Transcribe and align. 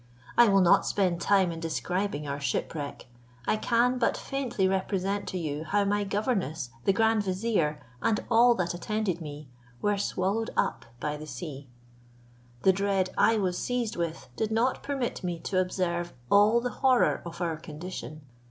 I 0.35 0.47
will 0.47 0.61
not 0.61 0.87
spend 0.87 1.21
time 1.21 1.51
in 1.51 1.59
describing 1.59 2.27
our 2.27 2.39
shipwreck. 2.39 3.05
I 3.45 3.55
can 3.55 3.99
but 3.99 4.17
faintly 4.17 4.67
represent 4.67 5.27
to 5.27 5.37
you 5.37 5.63
how 5.63 5.85
my 5.85 6.05
governess, 6.05 6.71
the 6.85 6.91
grand 6.91 7.21
vizier, 7.23 7.79
and 8.01 8.19
all 8.31 8.55
that 8.55 8.73
attended 8.73 9.21
me, 9.21 9.47
were 9.79 9.99
swallowed 9.99 10.49
up 10.57 10.87
by 10.99 11.17
the 11.17 11.27
sea. 11.27 11.69
The 12.63 12.73
dread 12.73 13.11
I 13.15 13.37
was 13.37 13.59
seized 13.59 13.95
with 13.95 14.29
did 14.35 14.51
not 14.51 14.81
permit 14.81 15.23
me 15.23 15.37
to 15.41 15.59
observe 15.59 16.13
all 16.31 16.59
the 16.61 16.71
horror 16.81 17.21
of 17.23 17.39
our 17.39 17.57
condition. 17.57 18.21